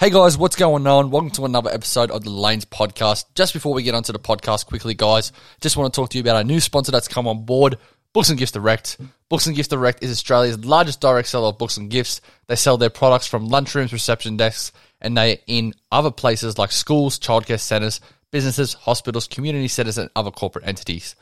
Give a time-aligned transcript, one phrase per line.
[0.00, 1.10] Hey guys, what's going on?
[1.10, 3.26] Welcome to another episode of the Lanes podcast.
[3.34, 5.30] Just before we get onto the podcast quickly, guys,
[5.60, 7.76] just want to talk to you about our new sponsor that's come on board,
[8.14, 8.96] Books and Gifts Direct.
[9.28, 12.22] Books and Gifts Direct is Australia's largest direct seller of books and gifts.
[12.46, 16.72] They sell their products from lunchrooms, reception desks, and they are in other places like
[16.72, 21.14] schools, childcare centres, businesses, hospitals, community centres, and other corporate entities.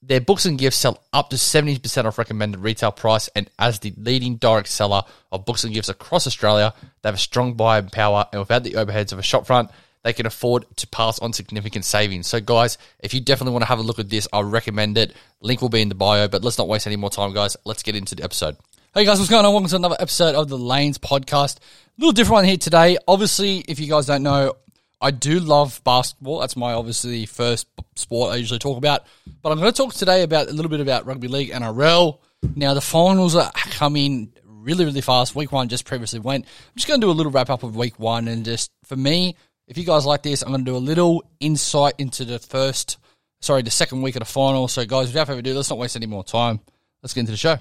[0.00, 3.92] Their books and gifts sell up to 70% off recommended retail price, and as the
[3.96, 6.72] leading direct seller of books and gifts across Australia,
[7.02, 9.70] they have a strong buying power, and without the overheads of a shopfront,
[10.04, 12.28] they can afford to pass on significant savings.
[12.28, 15.14] So, guys, if you definitely want to have a look at this, I recommend it.
[15.40, 17.56] Link will be in the bio, but let's not waste any more time, guys.
[17.64, 18.56] Let's get into the episode.
[18.94, 19.52] Hey guys, what's going on?
[19.52, 21.58] Welcome to another episode of the Lanes podcast.
[21.58, 21.60] A
[21.98, 22.98] little different one here today.
[23.08, 24.54] Obviously, if you guys don't know,
[25.00, 26.40] I do love basketball.
[26.40, 29.06] That's my obviously first sport I usually talk about.
[29.42, 32.18] But I'm going to talk today about a little bit about rugby league and NRL.
[32.56, 35.34] Now the finals are coming really really fast.
[35.34, 36.44] Week one just previously went.
[36.44, 38.96] I'm just going to do a little wrap up of week one and just for
[38.96, 39.36] me,
[39.68, 42.98] if you guys like this, I'm going to do a little insight into the first,
[43.40, 44.66] sorry, the second week of the final.
[44.66, 46.60] So guys, without further ado, let's not waste any more time.
[47.02, 47.56] Let's get into the show.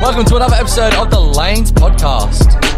[0.00, 2.71] Welcome to another episode of the Lanes podcast.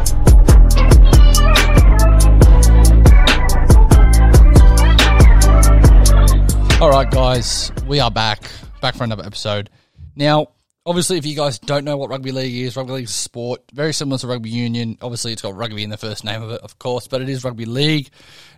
[6.81, 8.43] All right, guys, we are back,
[8.83, 9.71] back for another episode.
[10.17, 10.49] Now,
[10.85, 13.63] obviously, if you guys don't know what rugby league is, rugby league is a sport
[13.73, 14.99] very similar to rugby union.
[15.01, 17.45] Obviously, it's got rugby in the first name of it, of course, but it is
[17.45, 18.11] rugby league.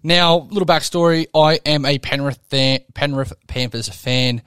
[0.03, 2.41] Now, little backstory: I am a Penrith
[2.95, 4.43] Penrith Panthers fan.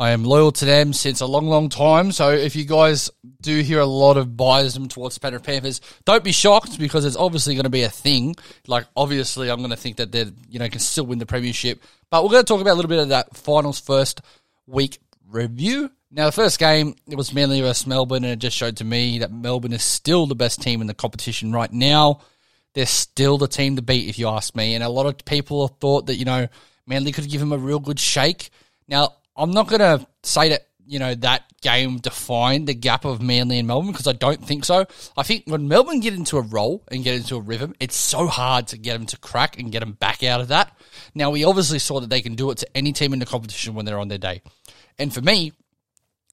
[0.00, 2.12] I am loyal to them since a long, long time.
[2.12, 3.10] So if you guys
[3.40, 7.54] do hear a lot of biasm towards Penrith Panthers, don't be shocked because it's obviously
[7.54, 8.36] going to be a thing.
[8.68, 11.82] Like obviously, I'm going to think that they you know can still win the premiership.
[12.10, 14.20] But we're going to talk about a little bit of that finals first
[14.68, 15.90] week review.
[16.12, 19.18] Now, the first game it was Manly versus Melbourne, and it just showed to me
[19.18, 22.20] that Melbourne is still the best team in the competition right now.
[22.74, 24.76] They're still the team to beat, if you ask me.
[24.76, 26.46] And a lot of people have thought that you know
[26.86, 28.50] Manly could give them a real good shake.
[28.86, 33.20] Now, I'm not going to say that you know that game defined the gap of
[33.20, 34.86] Manly and Melbourne because I don't think so.
[35.16, 38.26] I think when Melbourne get into a roll and get into a rhythm, it's so
[38.26, 40.76] hard to get them to crack and get them back out of that.
[41.14, 43.74] Now we obviously saw that they can do it to any team in the competition
[43.74, 44.42] when they're on their day,
[44.98, 45.52] and for me,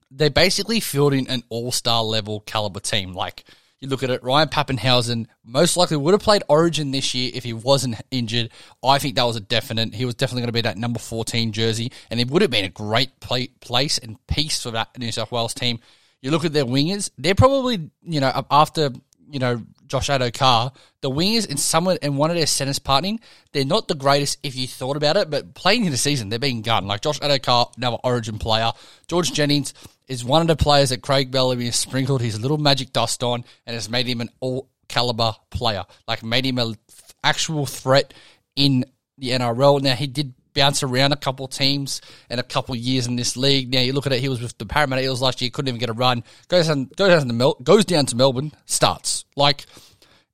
[0.09, 3.13] they're basically fielding an all-star level caliber team.
[3.13, 3.43] Like
[3.85, 7.43] you look at it, Ryan Papenhuyzen most likely would have played Origin this year if
[7.43, 8.49] he wasn't injured.
[8.83, 9.93] I think that was a definite.
[9.93, 12.65] He was definitely going to be that number 14 jersey, and it would have been
[12.65, 15.79] a great play, place and piece for that New South Wales team.
[16.21, 18.91] You look at their wingers; they're probably you know after
[19.29, 20.71] you know Josh Addo-Carr,
[21.01, 23.19] the wingers in someone in one of their centers partnering,
[23.51, 26.39] they're not the greatest if you thought about it, but playing in the season, they're
[26.39, 26.87] being gunned.
[26.87, 28.71] Like Josh Addo-Carr, another Origin player,
[29.07, 29.73] George Jennings
[30.07, 33.43] is one of the players that Craig Bellamy has sprinkled his little magic dust on
[33.65, 35.83] and has made him an all caliber player.
[36.07, 36.75] Like made him an
[37.23, 38.13] actual threat
[38.55, 38.85] in
[39.17, 39.81] the NRL.
[39.81, 43.71] Now he did bounce around a couple teams and a couple years in this league.
[43.71, 45.79] Now you look at it, he was with the Parramatta Eels last year, couldn't even
[45.79, 46.23] get a run.
[46.47, 49.65] Goes down, goes down to Mel- goes down to Melbourne, starts like.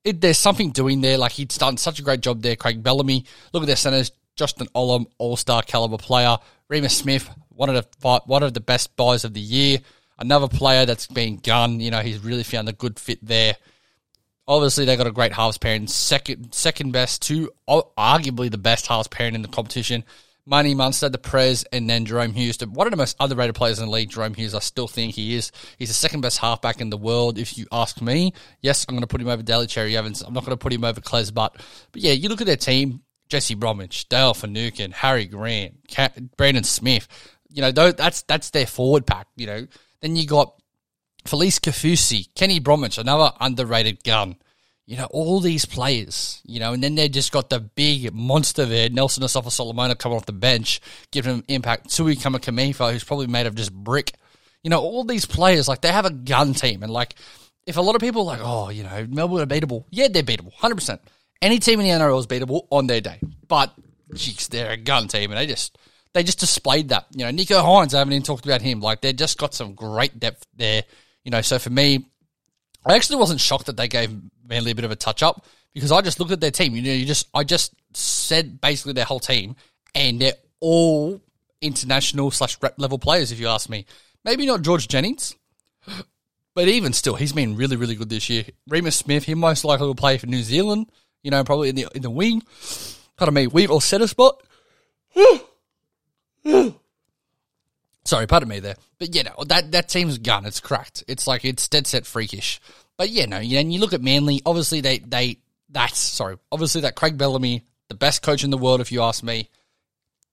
[0.04, 1.20] It, there's something doing there.
[1.20, 2.56] Like he's done such a great job there.
[2.56, 3.24] Craig Bellamy.
[3.54, 4.12] Look at their centers.
[4.36, 6.38] Justin Olam, All Star caliber player.
[6.72, 9.80] Reimis Smith, one of the one of the best buys of the year.
[10.18, 11.80] Another player that's been gun.
[11.80, 13.58] You know, he's really found a good fit there.
[14.48, 19.08] Obviously, they got a great halves pairing, second second best to arguably the best halves
[19.10, 20.06] pairing in the competition.
[20.46, 22.58] Money Munster, the Prez, and then Jahrome Hughes.
[22.66, 24.56] One of the most underrated players in the league, Jahrome Hughes.
[24.56, 25.52] I still think he is.
[25.78, 28.34] He's the second best halfback in the world, if you ask me.
[28.62, 30.22] Yes, I'm going to put him over Daly Cherry Evans.
[30.22, 31.58] I'm not going to put him over Cleary Butt.
[31.92, 35.74] But yeah, you look at their team Jesse Bromwich, Dale Finucane, Harry Grant,
[36.36, 37.08] Brandon Smith.
[37.50, 39.28] You know, that's that's their forward pack.
[39.38, 39.68] You know,
[40.02, 40.54] then you got
[41.26, 44.36] Felise Kaufusi, Kenny Bromwich, another underrated gun.
[44.86, 48.66] You know, all these players, you know, and then they just got the big monster
[48.66, 50.82] there, Nelson Asofa Solomona coming off the bench,
[51.12, 51.90] giving him impact.
[51.90, 54.12] Tui Kamikamica, who's probably made of just brick.
[54.64, 56.84] You know, all these players, like, they have a gun team.
[56.84, 57.16] And, like,
[57.66, 60.24] if a lot of people are like, oh, you know, Melbourne are beatable, yeah, they're
[60.24, 61.00] beatable, 100%.
[61.42, 63.20] Any team in the NRL is beatable on their day.
[63.48, 63.74] But,
[64.14, 65.78] jeez, they're a gun team, and they just
[66.14, 67.08] they just displayed that.
[67.12, 68.82] You know, Nicho Hynes, I haven't even talked about him.
[68.82, 70.84] Like, they just got some great depth there.
[71.24, 72.06] You know, so for me,
[72.86, 74.12] I actually wasn't shocked that they gave
[74.48, 76.76] Manly a bit of a touch up because I just looked at their team.
[76.76, 79.56] You know, you just I just said basically their whole team,
[79.96, 81.22] and they're all
[81.62, 83.32] international slash rep level players.
[83.32, 83.86] If you ask me,
[84.26, 85.36] maybe not George Jennings,
[86.56, 88.46] but even still, he's been really really good this year.
[88.70, 90.92] Reimis Smith, he most likely will play for New Zealand.
[91.24, 92.44] You know, probably in the in the wing.
[93.18, 94.42] Pardon me, weave or set a spot.
[98.04, 98.76] Sorry, pardon me there.
[98.98, 100.46] But yeah, no, that that team's gun.
[100.46, 101.04] It's cracked.
[101.08, 102.60] It's like it's dead set freakish.
[102.98, 104.42] But yeah, no, you know, and you look at Manly.
[104.46, 105.38] Obviously, they they
[105.70, 109.24] that's sorry, obviously that Craig Bellamy, the best coach in the world, if you ask
[109.24, 109.50] me,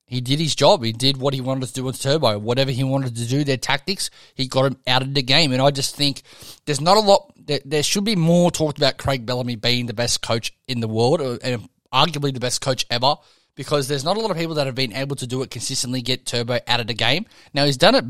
[0.09, 0.83] he did his job.
[0.83, 2.39] He did what he wanted to do with Turbo.
[2.39, 5.53] Whatever he wanted to do, their tactics, he got him out of the game.
[5.53, 6.23] And I just think
[6.65, 7.31] there's not a lot.
[7.37, 10.87] There, there should be more talked about Craig Bellamy being the best coach in the
[10.87, 13.17] world, uh, and arguably the best coach ever.
[13.59, 16.01] Because there's not a lot of people that have been able to do it consistently,
[16.01, 17.25] get Turbo out of the game.
[17.53, 18.05] Now he's done it.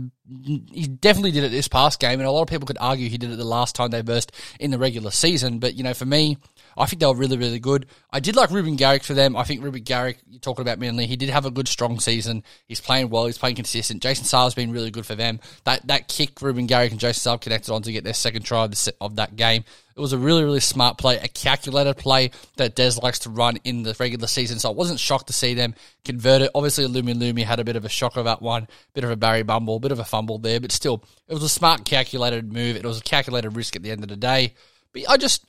[0.71, 3.17] He definitely did it this past game, and a lot of people could argue he
[3.17, 5.57] did it the last time they burst in the regular season.
[5.57, 6.37] But you know, for me,
[6.77, 7.87] I think they were really, really good.
[8.11, 9.35] I did like Reuben Garrick for them.
[9.35, 12.43] I think Reuben Garrick, you're talking about Manly, he did have a good, strong season.
[12.67, 13.25] He's playing well.
[13.25, 14.03] He's playing consistent.
[14.03, 15.39] Jason Saab's been really good for them.
[15.63, 18.65] That that kick Reuben Garrick and Jason Saab connected on to get their second try
[18.65, 19.63] of, the, of that game.
[19.99, 23.57] It was a really, really smart play, a calculated play that Des likes to run
[23.65, 24.57] in the regular season.
[24.57, 25.75] So I wasn't shocked to see them
[26.05, 26.51] convert it.
[26.55, 29.17] Obviously, Lumi Lumi had a bit of a shock of that one, bit of a
[29.17, 32.77] Barry Bumble, bit of a fumble there, but still, it was a smart, calculated move.
[32.77, 34.53] It was a calculated risk at the end of the day.
[34.93, 35.45] But I just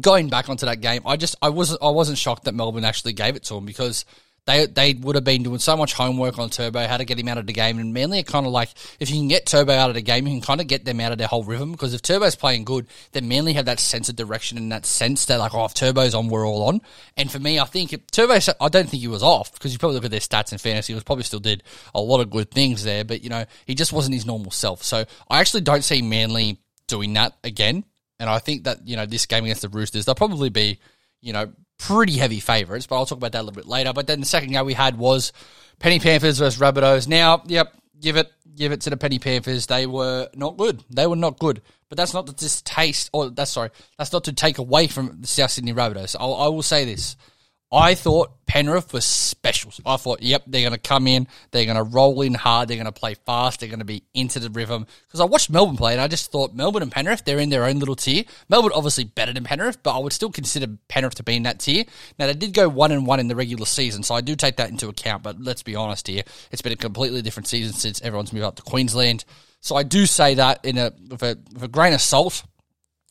[0.00, 3.12] going back onto that game, I just I wasn't I wasn't shocked that Melbourne actually
[3.12, 4.06] gave it to him because
[4.46, 7.28] they they would have been doing so much homework on Turbo, how to get him
[7.28, 8.70] out of the game, and Manly are kind of like
[9.00, 11.00] if you can get Turbo out of the game, you can kind of get them
[11.00, 14.08] out of their whole rhythm because if Turbo's playing good, then Manly have that sense
[14.08, 16.80] of direction and that sense that like oh if Turbo's on, we're all on.
[17.16, 19.78] And for me, I think if Turbo, I don't think he was off because you
[19.78, 21.62] probably look at their stats in fantasy, he was probably still did
[21.94, 24.82] a lot of good things there, but you know he just wasn't his normal self.
[24.82, 27.84] So I actually don't see Manly doing that again.
[28.18, 30.78] And I think that, you know, this game against the Roosters, they'll probably be,
[31.26, 33.92] you know, pretty heavy favourites, but I'll talk about that a little bit later.
[33.92, 35.32] But then the second game we had was
[35.78, 37.08] Penny Panthers versus Rabbitohs.
[37.08, 39.66] Now, yep, give it give it to the Penny Panthers.
[39.66, 40.82] They were not good.
[40.88, 41.62] They were not good.
[41.88, 45.26] But that's not to distaste, or that's sorry, that's not to take away from the
[45.26, 46.16] South Sydney Rabbitohs.
[46.18, 47.16] I'll, I will say this.
[47.72, 49.72] I thought Penrith was special.
[49.84, 52.76] I thought, yep, they're going to come in, they're going to roll in hard, they're
[52.76, 54.86] going to play fast, they're going to be into the rhythm.
[55.06, 57.64] Because I watched Melbourne play and I just thought Melbourne and Penrith, they're in their
[57.64, 58.24] own little tier.
[58.48, 61.58] Melbourne obviously better than Penrith, but I would still consider Penrith to be in that
[61.58, 61.84] tier.
[62.18, 64.56] Now, they did go one and one in the regular season, so I do take
[64.56, 66.22] that into account, but let's be honest here.
[66.52, 69.24] It's been a completely different season since everyone's moved up to Queensland.
[69.60, 72.44] So I do say that in a with a, with a grain of salt.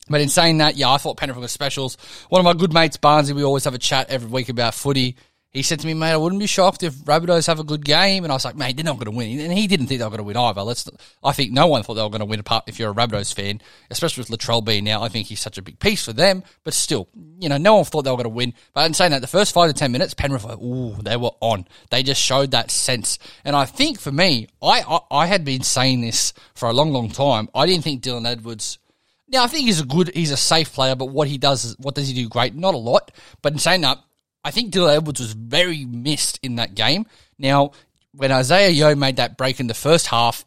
[0.08, 1.96] But in saying that, yeah, I thought Penrith were specials.
[2.28, 5.16] One of my good mates, Barnsley, we always have a chat every week about footy.
[5.56, 8.24] He said to me, mate, I wouldn't be shocked if Rabbitohs have a good game.
[8.24, 9.40] And I was like, mate, they're not going to win.
[9.40, 10.60] And he didn't think they were going to win either.
[10.60, 10.86] Let's,
[11.24, 13.34] I think no one thought they were going to win apart if you're a Rabbitohs
[13.34, 15.02] fan, especially with Latrell being now.
[15.02, 16.42] I think he's such a big piece for them.
[16.62, 17.08] But still,
[17.38, 18.52] you know, no one thought they were going to win.
[18.74, 21.66] But in saying that, the first five to 10 minutes, Penrith ooh, they were on.
[21.90, 23.18] They just showed that sense.
[23.42, 26.92] And I think for me, I, I, I had been saying this for a long,
[26.92, 27.48] long time.
[27.54, 28.78] I didn't think Dylan Edwards
[29.28, 31.78] now I think he's a good, he's a safe player, but what he does, is,
[31.78, 32.54] what does he do great?
[32.54, 33.10] Not a lot.
[33.42, 33.98] But in saying that,
[34.44, 37.06] I think Dylan Edwards was very missed in that game.
[37.38, 37.72] Now,
[38.12, 40.44] when Isaah Yeo made that break in the first half,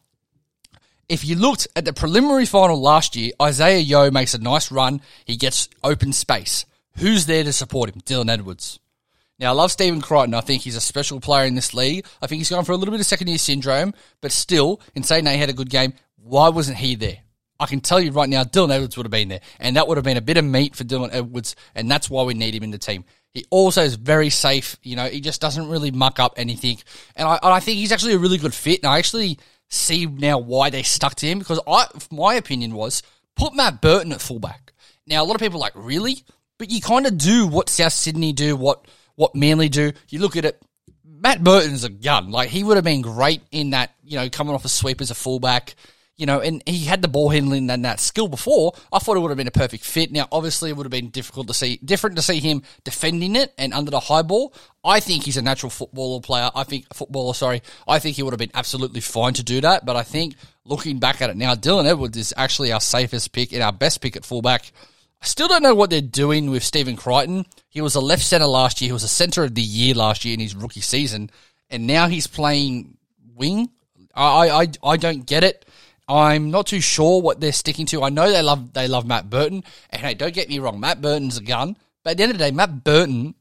[1.10, 5.02] if you looked at the preliminary final last year, Isaah Yeo makes a nice run.
[5.26, 6.66] He gets open space.
[6.98, 8.02] Who's there to support him?
[8.02, 8.80] Dylan Edwards.
[9.40, 10.34] Now, I love Stephen Crichton.
[10.34, 12.06] I think he's a special player in this league.
[12.22, 15.04] I think he's gone for a little bit of second year syndrome, but still, in
[15.04, 17.20] saying that he had a good game, why wasn't he there?
[17.60, 19.98] I can tell you right now, Dylan Edwards would have been there, and that would
[19.98, 22.64] have been a bit of meat for Dylan Edwards, and that's why we need him
[22.64, 23.04] in the team.
[23.34, 24.78] He also is very safe.
[24.82, 26.78] You know, he just doesn't really muck up anything,
[27.16, 28.80] and I, and I think he's actually a really good fit.
[28.80, 33.04] And I actually see now why they stuck to him because I, my opinion was
[33.36, 34.74] put Matt Burton at fullback.
[35.06, 36.24] Now a lot of people are like really,
[36.58, 39.92] but you kind of do what South Sydney do, what what Manly do.
[40.10, 40.62] You look at it.
[41.06, 42.32] Matt Burton's a gun.
[42.32, 43.94] Like he would have been great in that.
[44.04, 45.76] You know, coming off a sweep as a fullback
[46.20, 48.74] you know, and he had the ball handling and that skill before.
[48.92, 50.12] I thought it would have been a perfect fit.
[50.12, 53.54] Now, obviously, it would have been difficult to see, different to see him defending it
[53.58, 54.54] and under the high ball.
[54.84, 56.52] I think he's a natural footballer player.
[56.54, 57.62] I think footballer, sorry.
[57.88, 59.86] I think he would have been absolutely fine to do that.
[59.86, 60.36] But I think
[60.66, 64.02] looking back at it now, Dylan Edwards is actually our safest pick and our best
[64.02, 64.74] pick at fullback.
[65.22, 67.46] I still don't know what they're doing with Stephen Crichton.
[67.70, 68.90] He was a left centre last year.
[68.90, 71.30] He was a centre of the year last year in his rookie season,
[71.70, 72.98] and now he's playing
[73.36, 73.70] wing.
[74.14, 75.66] I I I don't get it.
[76.10, 78.04] I'm not too sure what they're sticking to.
[78.04, 81.02] I know they love they love Matt Burton, and hey, don't get me wrong, Matt
[81.02, 81.78] Burton's a gun.
[82.04, 83.36] But at the end of the day, Matt Burton,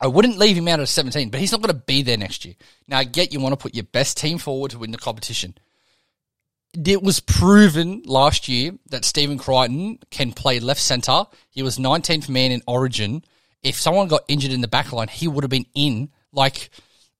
[0.00, 2.44] I wouldn't leave him out of 17, but he's not going to be there next
[2.44, 2.54] year.
[2.88, 5.56] Now, I get you want to put your best team forward to win the competition.
[6.72, 11.24] It was proven last year that Stephen Crichton can play left centre.
[11.50, 13.24] He was 19th man in Origin.
[13.62, 16.10] If someone got injured in the back line, he would have been in.
[16.32, 16.70] Like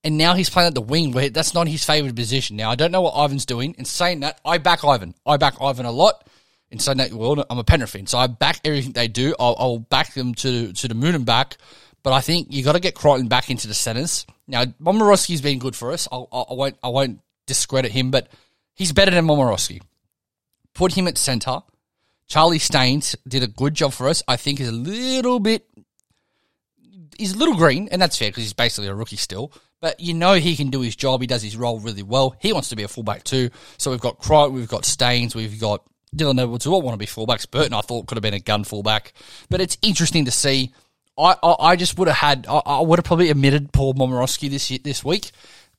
[0.03, 2.57] and now he's playing at the wing where that's not his favourite position.
[2.57, 3.75] Now I don't know what Ivan's doing.
[3.77, 5.13] In saying that, I back Ivan.
[5.25, 6.27] I back Ivan a lot.
[6.71, 9.35] In saying that, well, I'm a Penrith fan, so I back everything they do.
[9.37, 11.57] I'll, I'll back them to to the moon and back.
[12.03, 14.25] But I think you got to get Crichton back into the centres.
[14.47, 16.07] Now Momirovski's been good for us.
[16.11, 18.29] I'll, I won't I won't discredit him, but
[18.73, 19.81] he's better than Momirovski.
[20.73, 21.59] Put him at centre.
[22.27, 24.23] Charlie Staines did a good job for us.
[24.25, 25.67] I think is a little bit
[27.17, 29.51] he's a little green, and that's fair because he's basically a rookie still.
[29.81, 31.21] But you know he can do his job.
[31.21, 32.35] He does his role really well.
[32.39, 33.49] He wants to be a fullback too.
[33.77, 35.83] So we've got Crichton, we've got Staines, we've got
[36.15, 37.49] Dylan Edwards who all want to be fullbacks.
[37.49, 39.13] Burton, I thought, could have been a gun fullback.
[39.49, 40.71] But it's interesting to see.
[41.17, 44.49] I, I, I just would have had, I, I would have probably omitted Paul Momirovski
[44.49, 45.31] this this week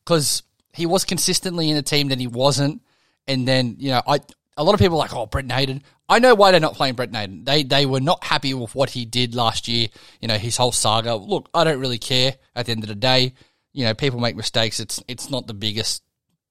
[0.04, 0.42] because
[0.72, 2.82] he was consistently in a team that he wasn't.
[3.26, 4.20] And then, you know, I
[4.56, 5.82] a lot of people are like, oh, Brent Naden.
[6.08, 7.44] I know why they're not playing Brent Naden.
[7.44, 9.88] They they were not happy with what he did last year.
[10.20, 11.14] You know, his whole saga.
[11.14, 12.34] Look, I don't really care.
[12.54, 13.34] At the end of the day,
[13.72, 14.80] you know, people make mistakes.
[14.80, 16.02] It's it's not the biggest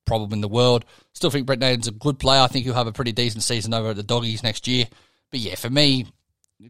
[0.06, 0.86] problem in the world.
[1.14, 2.42] Still think Brent Naden's a good player.
[2.42, 4.86] I think he'll have a pretty decent season over at the Doggies next year.
[5.30, 6.08] But yeah, for me,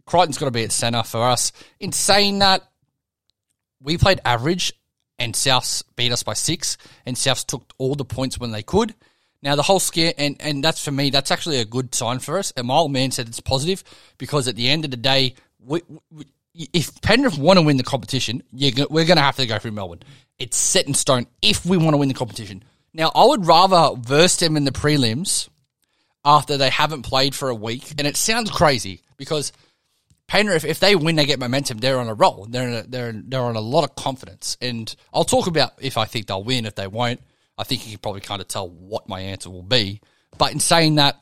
[0.05, 1.51] Crichton's got to be at centre for us.
[1.79, 2.63] In saying that,
[3.81, 4.73] we played average
[5.17, 8.95] and Souths beat us by six, and Souths took all the points when they could.
[9.43, 12.37] Now the whole scare, and, and that's for me, that's actually a good sign for
[12.39, 12.51] us.
[12.57, 13.83] And my old man said it's positive
[14.17, 17.83] because at the end of the day, we, we, if Penrith want to win the
[17.83, 20.03] competition, we're going to have to go through Melbourne.
[20.37, 22.63] It's set in stone if we want to win the competition.
[22.93, 25.49] Now, I would rather verse them in the prelims
[26.25, 27.91] after they haven't played for a week.
[27.97, 29.51] And it sounds crazy because
[30.27, 31.77] Penrith, if they win, they get momentum.
[31.77, 32.47] They're on a roll.
[32.49, 34.57] They're a, they're they're on a lot of confidence.
[34.61, 36.65] And I'll talk about if I think they'll win.
[36.65, 37.21] If they won't,
[37.57, 40.01] I think you can probably kind of tell what my answer will be.
[40.37, 41.17] But in saying that,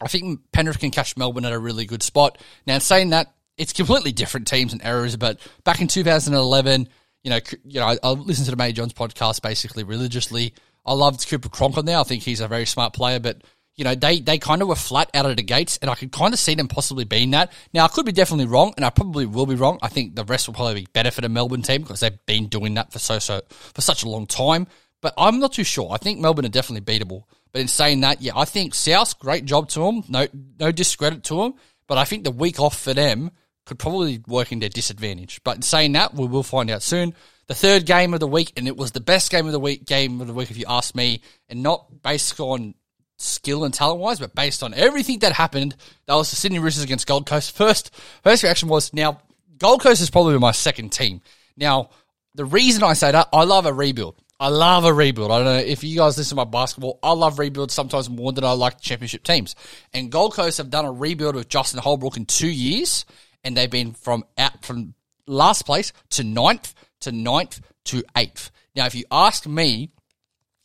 [0.00, 2.38] I think Penrith can catch Melbourne at a really good spot.
[2.66, 5.16] Now, in saying that, it's completely different teams and errors.
[5.16, 6.88] But back in 2011,
[7.22, 10.54] you know, you know, I, listened to the Matty Johns podcast basically religiously.
[10.86, 11.98] I loved Cooper Cronk on there.
[11.98, 13.42] I think he's a very smart player, but
[13.76, 16.10] you know, they, they kind of were flat out of the gates, and I could
[16.10, 17.52] kind of see them possibly being that.
[17.72, 19.78] Now, I could be definitely wrong, and I probably will be wrong.
[19.82, 22.48] I think the rest will probably be better for the Melbourne team because they've been
[22.48, 24.66] doing that for so so for such a long time.
[25.00, 25.90] But I'm not too sure.
[25.92, 27.24] I think Melbourne are definitely beatable.
[27.52, 30.04] But in saying that, yeah, I think South, great job to them.
[30.08, 30.26] No,
[30.58, 31.54] no discredit to them.
[31.86, 33.30] But I think the week off for them
[33.66, 35.40] could probably work in their disadvantage.
[35.44, 37.14] But in saying that, we will find out soon.
[37.46, 39.84] The third game of the week, and it was the best game of the week,
[39.84, 42.74] game of the week, if you ask me, and not based on
[43.16, 45.76] skill and talent wise, but based on everything that happened.
[46.06, 47.54] That was the Sydney Roosters against Gold Coast.
[47.56, 49.20] First, first reaction was now
[49.58, 51.20] Gold Coast is probably my second team.
[51.56, 51.90] Now,
[52.34, 54.16] the reason I say that, I love a rebuild.
[54.40, 55.30] I love a rebuild.
[55.30, 56.98] I don't know if you guys listen to my basketball.
[57.02, 59.54] I love rebuilds sometimes more than I like championship teams.
[59.92, 63.04] And Gold Coast have done a rebuild with Justin Holbrook in two years,
[63.44, 64.94] and they've been from out from
[65.26, 68.50] last place to ninth to ninth to eighth.
[68.74, 69.90] Now, if you ask me,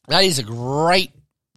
[0.08, 1.12] that is a great,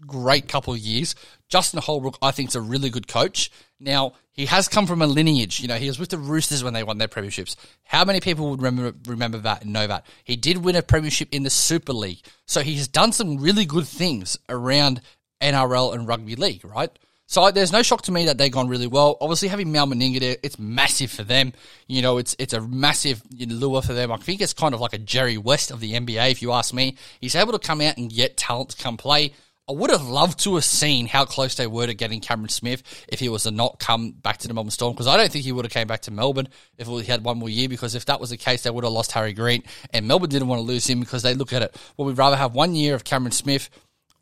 [0.06, 1.14] great couple of years.
[1.48, 3.50] Justin Holbrook, I think, is a really good coach.
[3.80, 5.60] Now, he has come from a lineage.
[5.60, 7.56] You know, he was with the Roosters when they won their premierships.
[7.84, 10.06] How many people would remember remember that and know that?
[10.25, 12.20] He did win a premiership in the Super League.
[12.46, 15.00] So he has done some really good things around
[15.40, 16.90] NRL and rugby league, right?
[17.30, 19.18] So there's no shock to me that they've gone really well.
[19.20, 21.52] Obviously, having Mal Meninga there, it's massive for them.
[21.87, 24.11] You know, it's it's a massive lure for them.
[24.11, 26.73] I think it's kind of like a Jerry West of the NBA, if you ask
[26.73, 26.97] me.
[27.20, 29.35] He's able to come out and get talent to come play.
[29.68, 32.82] I would have loved to have seen how close they were to getting Cameron Smith
[33.08, 35.44] if he was to not come back to the Melbourne Storm because I don't think
[35.44, 38.06] he would have came back to Melbourne if he had one more year because if
[38.06, 40.66] that was the case they would have lost Harry Grant and Melbourne didn't want to
[40.66, 43.32] lose him because they look at it well we'd rather have one year of Cameron
[43.32, 43.68] Smith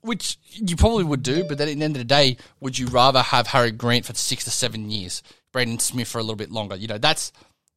[0.07, 2.87] which you probably would do but then at the end of the day would you
[2.87, 5.23] rather have Harry Grant for six to seven years
[5.53, 7.33] Brandon Smith for a little bit longer you know that's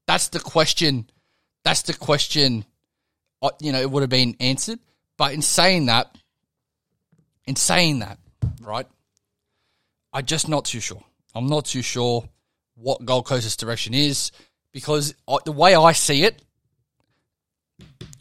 [0.08, 1.10] that's the question
[1.64, 2.66] that's the question
[3.42, 4.80] uh, you know it would have been answered
[5.18, 6.16] but in saying that
[7.50, 8.20] in saying that,
[8.62, 8.86] right,
[10.14, 11.04] I'm just not too sure.
[11.34, 12.30] I'm not too sure
[12.76, 14.32] what Gold Coast's direction is
[14.72, 16.40] because the way I see it,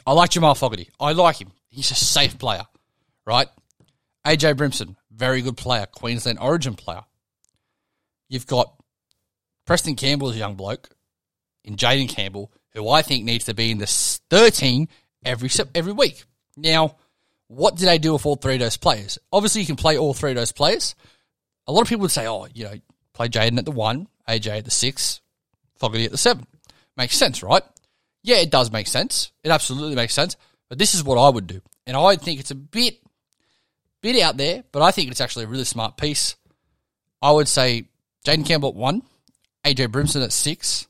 [0.07, 0.89] I like Jamal Fogarty.
[0.99, 1.53] I like him.
[1.69, 2.63] He's a safe player,
[3.27, 3.49] right?
[4.29, 7.01] AJ Brimson, very good player, Queensland Origin player.
[8.29, 8.75] You've got
[9.65, 10.91] Preston Campbell as a young bloke,
[11.65, 14.89] in Jayden Campbell, who I think needs to be in the 13
[15.25, 16.25] every every week.
[16.59, 16.97] Now,
[17.47, 19.19] what did they do with all three of those players?
[19.33, 20.95] Obviously, you can play all three of those players.
[21.67, 22.75] A lot of people would say, oh, you know,
[23.15, 25.23] play Jayden at the one, AJ at the six,
[25.79, 26.47] Fogarty at the seven.
[26.99, 27.63] Makes sense, right?
[28.23, 29.33] Yeah, it does make sense.
[29.43, 30.37] It absolutely makes sense.
[30.69, 31.63] But this is what I would do.
[31.87, 32.99] And I think it's a bit,
[34.01, 36.37] bit out there, but I think it's actually a really smart piece.
[37.21, 37.89] I would say
[38.25, 39.03] Jayden Campbell at one,
[39.65, 40.87] AJ Brimson at six,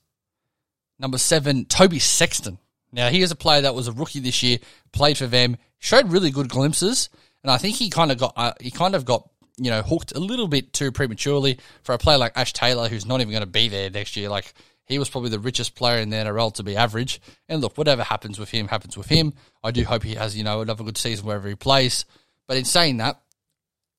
[0.98, 2.58] number seven, Toby Sexton.
[2.92, 4.58] Now, he is a player that was a rookie this year,
[4.92, 7.10] played for them, showed really good glimpses,
[7.42, 10.12] and I think he kind of got uh, he kind of got you know hooked
[10.12, 13.42] a little bit too prematurely for a player like Ash Taylor, who's not even going
[13.42, 14.28] to be there next year.
[14.28, 14.52] Like
[14.86, 17.20] he was probably the richest player in the NRL to be average.
[17.48, 19.34] And look, whatever happens with him happens with him.
[19.62, 22.04] I do hope he has you know another good season wherever he plays.
[22.48, 23.20] But in saying that,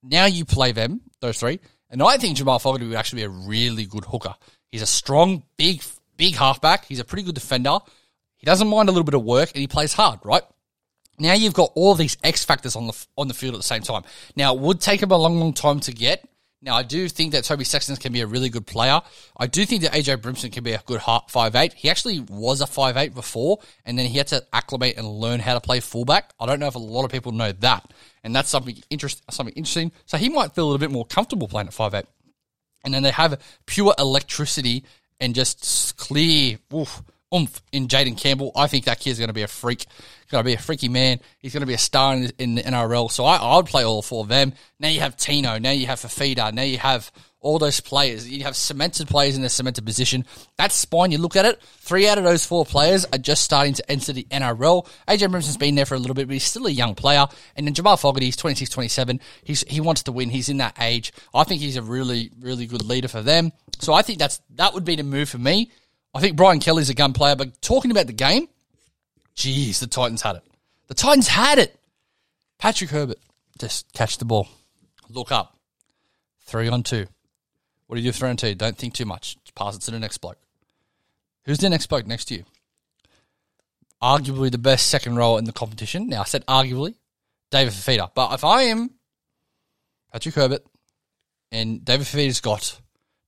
[0.04, 3.30] now you play them those three, and I think Jamal Fogarty would actually be a
[3.30, 4.36] really good hooker.
[4.72, 5.82] He's a strong, big,
[6.18, 6.86] big halfback.
[6.86, 7.78] He's a pretty good defender.
[8.38, 10.44] He doesn't mind a little bit of work and he plays hard, right?
[11.18, 13.82] Now you've got all these X factors on the on the field at the same
[13.82, 14.04] time.
[14.36, 16.26] Now it would take him a long, long time to get.
[16.62, 19.02] Now I do think that Toby Sexton can be a really good player.
[19.38, 21.74] I do think that AJ Brimson can be a good five eight.
[21.74, 25.40] He actually was a five eight before, and then he had to acclimate and learn
[25.40, 26.34] how to play fullback.
[26.40, 29.56] I don't know if a lot of people know that, and that's something interest something
[29.56, 29.94] interesting.
[30.06, 32.06] So he might feel a little bit more comfortable playing at five eight.
[32.84, 34.84] And then they have pure electricity
[35.20, 37.02] and just clear oof,
[37.34, 38.52] oomph in Jayden Campbell.
[38.56, 39.86] I think that kid's going to be a freak.
[40.30, 41.20] Going to be a freaky man.
[41.40, 43.10] He's going to be a star in, in the NRL.
[43.12, 44.54] So I, I would play all four of them.
[44.80, 45.58] Now you have Tino.
[45.58, 46.54] Now you have Fifita.
[46.54, 48.30] Now you have all those players.
[48.30, 50.26] You have cemented players in their cemented position.
[50.58, 53.74] That spine, you look at it, three out of those four players are just starting
[53.74, 54.88] to enter the NRL.
[55.08, 57.26] AJ Brimson's been there for a little bit, but he's still a young player.
[57.56, 59.22] And then Jamal Fogarty, he's 26, 27.
[59.44, 60.30] He's, he wants to win.
[60.30, 61.14] He's in that age.
[61.34, 63.52] I think he's a really, really good leader for them.
[63.80, 65.72] So I think that's that would be the move for me.
[66.20, 68.50] I think Brian Kelly's a gun player, but talking about the game,
[69.36, 70.44] geez, the Titans had it.
[70.88, 71.80] The Titans had it.
[72.58, 73.20] Patrick Herbert,
[73.58, 74.50] just catch the ball.
[75.10, 75.58] Look up.
[76.42, 77.06] Three on two.
[77.88, 78.54] What do you do three on two?
[78.54, 79.38] Don't think too much.
[79.46, 80.40] Just pass it to the next bloke.
[81.46, 82.44] Who's the next bloke next to you?
[84.04, 86.10] Arguably the best second row in the competition.
[86.10, 86.96] Now, I said arguably,
[87.50, 88.12] David Fifita.
[88.14, 88.90] But if I am
[90.12, 90.66] Patrick Herbert
[91.50, 92.78] and David Fifita's got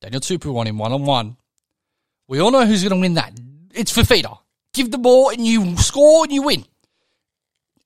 [0.01, 1.37] Daniel Tupou on him one on one,
[2.31, 3.37] we all know who's going to win that.
[3.73, 4.37] It's Fifita.
[4.73, 6.63] Give the ball and you score and you win.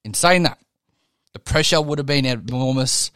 [0.03, 0.59] In saying that,
[1.33, 3.09] the pressure would have been enormous.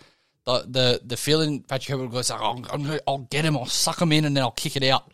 [0.45, 4.11] The the, the feeling Patrick Herbert goes, oh, gonna, I'll get him, I'll suck him
[4.11, 5.11] in, and then I'll kick it out.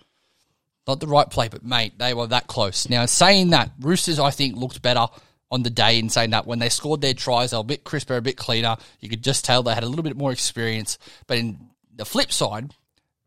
[0.88, 2.88] Not the right play, but mate, they were that close.
[2.88, 5.08] Now, saying that, Roosters, I think, looked better
[5.52, 7.84] on the day in saying that when they scored their tries, they were a bit
[7.84, 8.78] crisper, a bit cleaner.
[9.02, 10.98] You could just tell they had a little bit more experience.
[11.28, 11.60] But in
[11.94, 12.74] the flip side,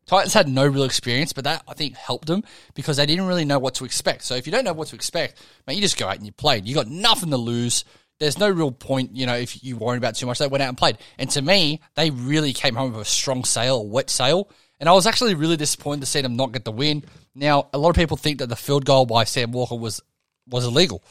[0.09, 3.45] Titans had no real experience, but that I think helped them because they didn't really
[3.45, 4.23] know what to expect.
[4.23, 6.31] So if you don't know what to expect, man, you just go out and you
[6.31, 6.59] play.
[6.63, 7.85] You got nothing to lose.
[8.19, 10.39] There's no real point, you know, if you worry about too much.
[10.39, 10.97] They went out and played.
[11.19, 14.49] And to me, they really came home with a strong sale, a wet sale.
[14.79, 17.03] And I was actually really disappointed to see them not get the win.
[17.35, 20.01] Now, a lot of people think that the field goal by Sam Walker was
[20.47, 21.03] was illegal.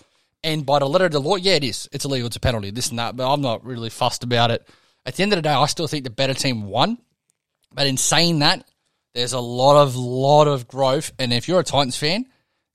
[0.42, 1.88] And by the letter of the law, yeah, it is.
[1.92, 2.26] It's illegal.
[2.26, 3.14] It's a penalty, this and that.
[3.14, 4.68] But I'm not really fussed about it.
[5.06, 6.98] At the end of the day, I still think the better team won.
[7.72, 8.67] But in saying that,
[9.18, 12.26] there's a lot of lot of growth, and if you're a Titans fan,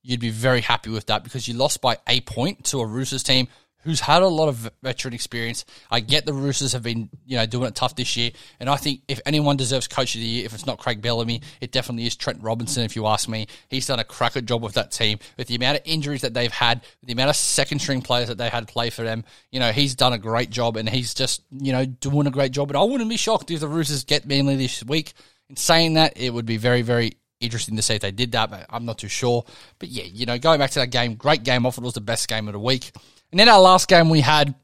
[0.01, 3.23] you'd be very happy with that because you lost by a point to a Roosters
[3.23, 3.47] team
[3.83, 5.63] who's had a lot of veteran experience.
[5.89, 8.75] I get the Roosters have been, you know, doing it tough this year, and I
[8.75, 12.07] think if anyone deserves Coach of the Year, if it's not Craig Bellamy, it definitely
[12.07, 12.83] is Trent Robinson.
[12.83, 15.77] If you ask me, he's done a cracker job with that team with the amount
[15.77, 18.89] of injuries that they've had, the amount of second string players that they had play
[18.89, 19.23] for them.
[19.49, 22.51] You know, he's done a great job, and he's just, you know, doing a great
[22.51, 22.69] job.
[22.69, 25.13] And I wouldn't be shocked if the Roosters get Manly this week.
[25.53, 28.49] In saying that, it would be very, very interesting to see if they did that,
[28.49, 29.45] but I'm not too sure.
[29.77, 31.77] But yeah, you know, going back to that game, great game off.
[31.77, 32.91] It was the best game of the week.
[33.29, 34.55] And then our last game we had,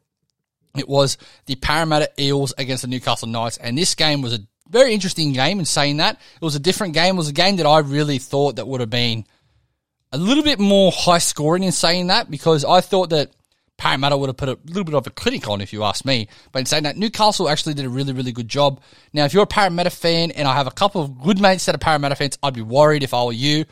[0.75, 3.57] it was the Parramatta Eels against the Newcastle Knights.
[3.57, 6.15] And this game was a very interesting game in saying that.
[6.15, 7.13] It was a different game.
[7.13, 9.27] It was a game that I really thought that would have been
[10.11, 13.29] a little bit more high scoring in saying that because I thought that
[13.79, 16.27] Parramatta would have put a little bit of a clinic on, if you ask me.
[16.51, 18.81] But in saying that, Newcastle actually did a really, really good job.
[19.13, 21.75] Now, if you're a Parramatta fan, and I have a couple of good mates that
[21.75, 23.63] are Parramatta fans, I'd be worried if I were you.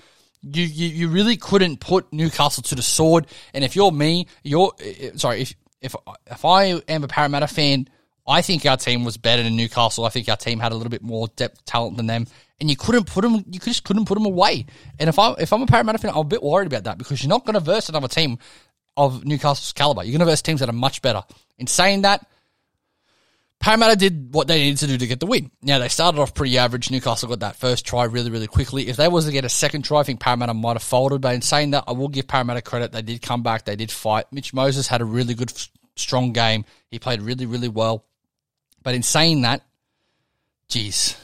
[0.42, 3.28] You, you, you really couldn't put Newcastle to the sword.
[3.54, 5.42] And if you're me, you're eh, eh, sorry.
[5.42, 5.96] If if
[6.32, 7.90] if I am a Parramatta fan,
[8.26, 10.06] I think our team was better than Newcastle.
[10.06, 12.28] I think our team had a little bit more depth talent than them,
[12.60, 13.44] and you couldn't put them.
[13.50, 14.66] You just couldn't put them away.
[15.00, 17.22] And if I if I'm a Parramatta fan, I'm a bit worried about that because
[17.22, 18.38] you're not going to verse another team
[18.98, 20.04] of Newcastle's caliber.
[20.04, 21.24] You're going to verse teams that are much better.
[21.58, 22.26] In saying that,
[23.60, 25.50] Parramatta did what they needed to do to get the win.
[25.62, 26.92] Now they started off pretty average.
[26.92, 28.88] Newcastle got that first try really, really quickly.
[28.88, 31.22] If they was to get a second try, I think Parramatta might have folded.
[31.22, 32.92] But in saying that, I will give Parramatta credit.
[32.92, 33.66] They did come back.
[33.66, 34.26] They did fight.
[34.32, 35.52] Mitch Moses had a really good,
[35.96, 36.66] strong game.
[36.92, 38.06] He played really, really well.
[38.84, 39.64] But in saying that,
[40.70, 41.18] geez,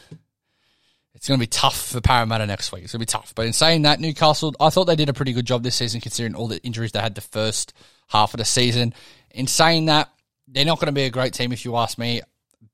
[1.24, 2.84] it's going to be tough for Parramatta next week.
[2.84, 3.32] It's going to be tough.
[3.34, 6.02] But in saying that, Newcastle, I thought they did a pretty good job this season
[6.02, 7.72] considering all the injuries they had the first
[8.10, 8.94] half of the season.
[9.32, 10.10] In saying that,
[10.50, 12.20] they're not going to be a great team if you ask me.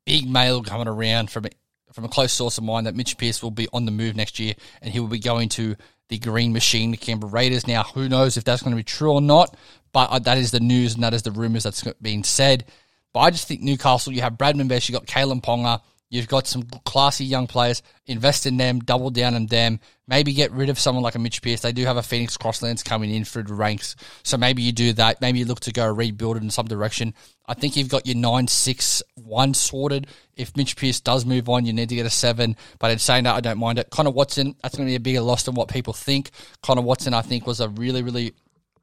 [0.03, 1.45] Big mail coming around from
[1.93, 4.39] from a close source of mine that Mitch Pearce will be on the move next
[4.39, 5.75] year and he will be going to
[6.07, 7.67] the Green Machine, the Canberra Raiders.
[7.67, 9.55] Now, who knows if that's going to be true or not,
[9.93, 12.65] but uh, that is the news and that is the rumours that's being said.
[13.13, 15.81] But I just think Newcastle, you have Bradman Best, you got Kalyn Ponga,
[16.11, 17.83] You've got some classy young players.
[18.07, 19.79] Invest in them, double down on them.
[20.07, 21.61] Maybe get rid of someone like a Mitch Pearce.
[21.61, 23.95] They do have a Phoenix Crosslands coming in through the ranks.
[24.23, 25.21] So maybe you do that.
[25.21, 27.13] Maybe you look to go rebuild it in some direction.
[27.45, 30.07] I think you've got your 9 6 1 sorted.
[30.35, 32.55] If Mitch Pearce does move on, you need to get a 7.
[32.79, 33.91] But in saying that, I don't mind it.
[33.91, 36.31] Connor Watson, that's going to be a bigger loss than what people think.
[36.63, 38.33] Connor Watson, I think, was a really, really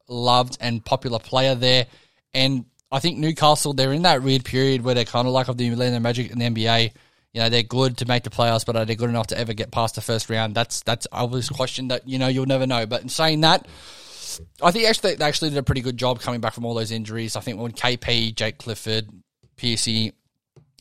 [0.08, 1.86] loved and popular player there.
[2.34, 5.56] And I think Newcastle, they're in that weird period where they're kind of like of
[5.56, 6.92] the Orlando Magic in the NBA.
[7.36, 9.52] You know, they're good to make the playoffs, but are they good enough to ever
[9.52, 10.54] get past the first round?
[10.54, 12.86] That's that's obvious question that, you know, you'll never know.
[12.86, 13.68] But in saying that,
[14.62, 16.90] I think actually they actually did a pretty good job coming back from all those
[16.90, 17.36] injuries.
[17.36, 19.10] I think when KP, Jake Clifford,
[19.56, 20.14] Piercy,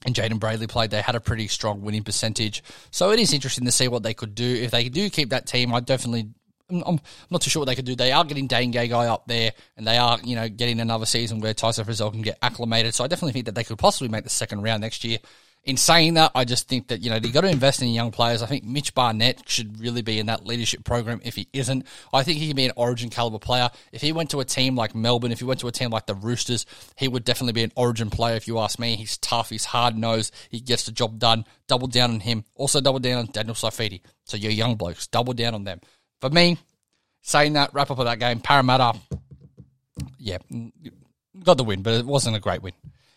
[0.05, 2.63] and Jayden Brailey played, they had a pretty strong winning percentage.
[2.89, 4.45] So it is interesting to see what they could do.
[4.45, 6.29] If they do keep that team, I definitely
[6.69, 7.97] I'm not too sure what they could do.
[7.97, 11.41] They are getting Dane Gagai up there, and they are, you know, getting another season
[11.41, 12.95] where Tyson Frizell can get acclimated.
[12.95, 15.17] So I definitely think that they could possibly make the second round next year.
[15.65, 18.11] In saying that, I just think that, you know, they got to invest in young
[18.11, 18.43] players.
[18.43, 21.87] I think Mitch Barnett should really be in that leadership program if he isn't.
[22.13, 23.71] I think he can be an origin caliber player.
[23.91, 26.05] If he went to a team like Melbourne, if he went to a team like
[26.05, 28.95] the Roosters, he would definitely be an origin player if you ask me.
[28.95, 31.45] He's tough, he's hard nosed, he gets the job done.
[31.67, 32.45] Double down on him.
[32.53, 34.01] Also double down on Daniel Saifiti.
[34.23, 35.81] So your young blokes, double down on them.
[36.21, 36.59] For me,
[37.23, 38.99] saying that, wrap up of that game, Parramatta,
[40.19, 40.37] yeah,
[41.43, 42.73] got the win, but it wasn't a great win.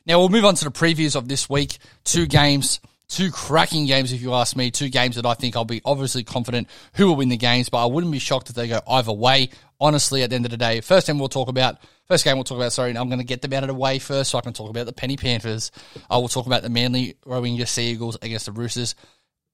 [0.09, 1.77] Now we'll move on to the previews of this week.
[2.03, 4.71] Two games, two cracking games, if you ask me.
[4.71, 7.83] Two games that I think I'll be obviously confident who will win the games, but
[7.83, 9.51] I wouldn't be shocked if they go either way.
[9.79, 12.44] Honestly, at the end of the day, first game we'll talk about, first game we'll
[12.44, 14.40] talk about, sorry, I'm going to get them out of the way first so I
[14.40, 15.71] can talk about the Penny Panthers.
[16.09, 18.94] I will talk about the Manly Warringah Sea Eagles against the Roosters.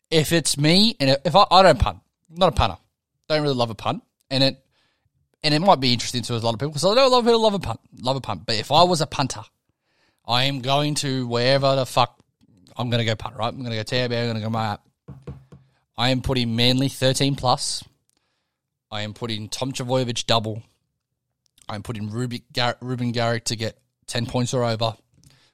[0.09, 1.99] If it's me, and if I, I don't punt,
[2.31, 2.77] I'm not a punter,
[3.29, 4.64] don't really love a punt, and it
[5.43, 7.19] and it might be interesting to a lot of people because I know a lot
[7.19, 8.47] of people love a punt, love a punt.
[8.47, 9.43] But if I was a punter,
[10.27, 12.19] I am going to wherever the fuck
[12.77, 13.49] I'm going to go punt, right?
[13.49, 14.79] I'm going to go Tab, I'm going to go my.
[15.97, 17.85] I am putting Manly 13 plus.
[18.91, 20.63] I am putting Tom Trbojevic double.
[21.69, 24.97] I'm putting Ruby, Gar- Reuben Garrick to get 10 points or over.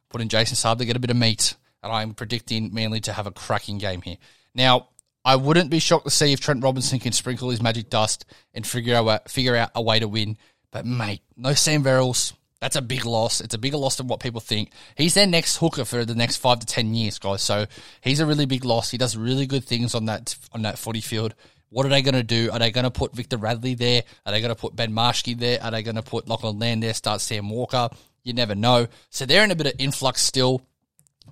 [0.09, 1.55] Putting Jason Saab to get a bit of meat.
[1.83, 4.17] And I'm predicting Manly to have a cracking game here.
[4.55, 4.89] Now,
[5.25, 8.67] I wouldn't be shocked to see if Trent Robinson can sprinkle his magic dust and
[8.67, 10.39] figure out, figure out a way to win.
[10.71, 13.41] But, mate, no Sam Verrills, that's a big loss.
[13.41, 14.71] It's a bigger loss than what people think.
[14.95, 17.43] He's their next hooker for the next five to ten years, guys.
[17.43, 17.67] So
[18.03, 18.91] he's a really big loss.
[18.91, 21.35] He does really good things on that on that footy field.
[21.71, 22.51] What are they going to do?
[22.51, 24.03] Are they going to put Victor Radley there?
[24.27, 25.63] Are they going to put Ben Marschke there?
[25.63, 26.95] Are they going to put Lachlan Lam there?
[26.95, 27.89] Start Sam Walker?
[28.25, 28.89] You never know.
[29.09, 30.63] So they're in a bit of influx still.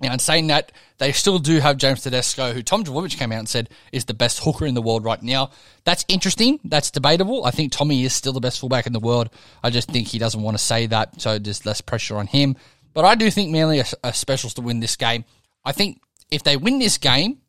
[0.01, 3.39] Now, in saying that, they still do have James Tedesco, who Tom Trbojevic came out
[3.39, 5.51] and said is the best hooker in the world right now.
[5.83, 6.59] That's interesting.
[6.63, 7.45] That's debatable.
[7.45, 9.29] I think Tommy is still the best fullback in the world.
[9.63, 12.55] I just think he doesn't want to say that, so there's less pressure on him.
[12.93, 15.25] But I do think Manly are, are specials to win this game.
[15.63, 17.39] I think if they win this game,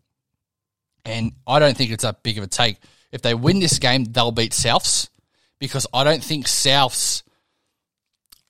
[1.04, 2.78] and I don't think it's that big of a take,
[3.12, 5.08] if they win this game, they'll beat Souths
[5.58, 7.22] because I don't think Souths,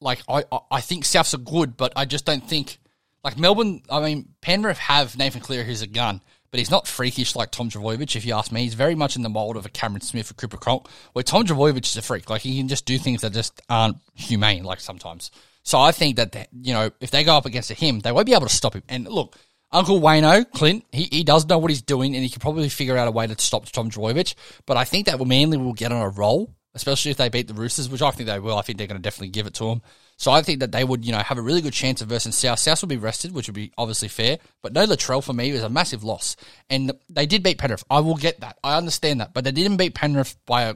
[0.01, 2.79] like, I, I think Souths are good, but I just don't think
[3.25, 7.37] like Melbourne, I mean, Penrith have Nathan Cleary who's a gun, but he's not freakish
[7.37, 8.63] like Tom Trbojevic, if you ask me.
[8.63, 11.45] He's very much in the mold of a Cameron Smith or Cooper Cronk, where Tom
[11.45, 12.29] Trbojevic is a freak.
[12.29, 15.31] Like, he can just do things that just aren't humane, like sometimes.
[15.63, 18.33] So I think that, you know, if they go up against him, they won't be
[18.33, 18.83] able to stop him.
[18.89, 19.37] And look,
[19.71, 22.97] Uncle Wayno, Clint, he, he does know what he's doing, and he can probably figure
[22.97, 24.35] out a way to stop Tom Trbojevic.
[24.67, 27.55] But I think that Manly will get on a roll, especially if they beat the
[27.55, 28.57] Roosters, which I think they will.
[28.57, 29.83] I think they're going to definitely give it to them.
[30.21, 32.37] So I think that they would, you know, have a really good chance of versus
[32.37, 32.59] South.
[32.59, 34.37] South would be rested, which would be obviously fair.
[34.61, 36.37] But no Latrell for me was a massive loss.
[36.69, 37.85] And they did beat Penrith.
[37.89, 38.59] I will get that.
[38.63, 39.33] I understand that.
[39.33, 40.75] But they didn't beat Penrith by a,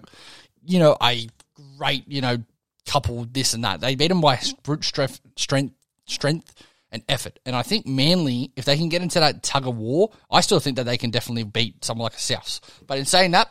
[0.65, 1.29] you know, a
[1.77, 2.39] great, you know,
[2.87, 3.83] couple this and that.
[3.83, 5.75] They beat them by brute strength, strength,
[6.07, 6.55] strength
[6.91, 7.39] and effort.
[7.45, 10.59] And I think Manly, if they can get into that tug of war, I still
[10.59, 12.61] think that they can definitely beat someone like a South.
[12.87, 13.51] But in saying that,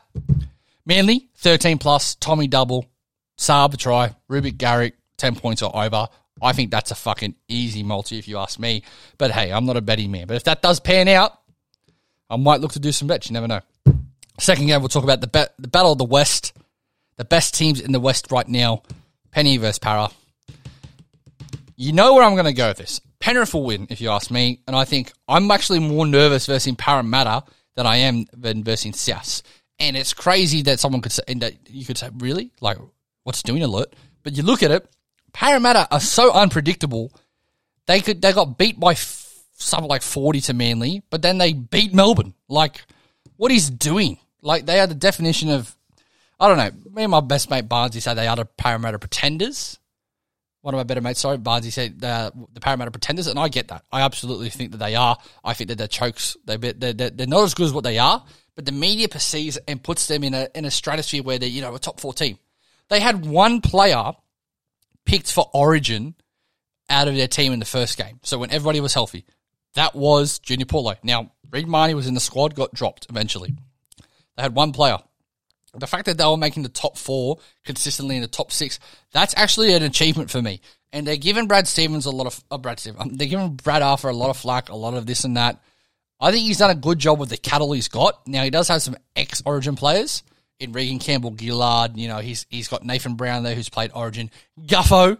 [0.87, 2.87] Manly, 13 plus, Tommy double,
[3.37, 6.07] Saab try, Reuben Garrick, 10 points or over.
[6.41, 8.83] I think that's a fucking easy multi if you ask me.
[9.17, 10.27] But hey, I'm not a betting man.
[10.27, 11.39] But if that does pan out,
[12.29, 13.29] I might look to do some bets.
[13.29, 13.61] You never know.
[14.39, 16.53] Second game, we'll talk about the, the Battle of the West.
[17.17, 18.81] The best teams in the West right now
[19.31, 20.09] Penny versus Para.
[21.75, 23.01] You know where I'm going to go with this.
[23.19, 24.61] Penrith will win, if you ask me.
[24.67, 27.43] And I think I'm actually more nervous versus Parramatta
[27.75, 29.41] than I am than versus South.
[29.79, 32.51] And it's crazy that someone could say, and that you could say, really?
[32.61, 32.77] Like,
[33.23, 33.95] what's doing alert?
[34.21, 34.87] But you look at it,
[35.33, 37.11] Parramatta are so unpredictable.
[37.87, 41.53] They could they got beat by f- something like forty to Manly, but then they
[41.53, 42.33] beat Melbourne.
[42.47, 42.85] Like,
[43.35, 44.19] what he's doing?
[44.41, 45.75] Like they are the definition of.
[46.39, 46.91] I don't know.
[46.91, 49.79] Me and my best mate Barnesy say they are the Parramatta pretenders.
[50.61, 53.67] One of my better mates, sorry, Barnesy said they're the Parramatta pretenders, and I get
[53.67, 53.83] that.
[53.91, 55.17] I absolutely think that they are.
[55.43, 56.37] I think that they're chokes.
[56.45, 58.23] They they're, they're not as good as what they are,
[58.55, 61.61] but the media perceives and puts them in a in a stratosphere where they're you
[61.61, 62.37] know a top four team.
[62.89, 64.13] They had one player
[65.05, 66.15] picked for Origin
[66.89, 68.19] out of their team in the first game.
[68.23, 69.25] So when everybody was healthy,
[69.75, 70.95] that was Junior Paulo.
[71.03, 73.55] Now, Reed Mahoney was in the squad, got dropped eventually.
[74.35, 74.97] They had one player.
[75.75, 78.79] the fact that they were making the top four consistently in the top six,
[79.11, 80.61] that's actually an achievement for me.
[80.91, 83.81] And they're giving Brad Stevens a lot of uh, Brad Stevens, um, they're giving Brad
[83.81, 85.59] Arthur a lot of flack, a lot of this and that.
[86.19, 88.27] I think he's done a good job with the cattle he's got.
[88.27, 90.23] Now he does have some ex Origin players
[90.63, 91.97] in Reagan Campbell Gillard.
[91.97, 94.31] You know he's he's got Nathan Brown there who's played Origin.
[94.61, 95.17] Guffo,